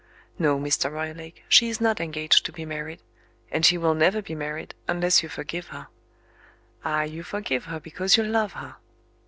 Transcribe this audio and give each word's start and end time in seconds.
No, 0.39 0.57
Mr. 0.59 0.91
Roylake, 0.91 1.43
she 1.47 1.69
is 1.69 1.79
not 1.79 1.99
engaged 2.01 2.43
to 2.47 2.51
be 2.51 2.65
married 2.65 3.03
and 3.51 3.63
she 3.63 3.77
will 3.77 3.93
never 3.93 4.19
be 4.19 4.33
married, 4.33 4.73
unless 4.87 5.21
you 5.21 5.29
forgive 5.29 5.67
her. 5.67 5.89
Ah, 6.83 7.03
you 7.03 7.21
forgive 7.21 7.65
her 7.65 7.79
because 7.79 8.17
you 8.17 8.23
love 8.23 8.53
her! 8.53 8.77